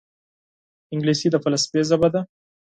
[0.93, 2.21] انګلیسي د فلسفې ژبه ده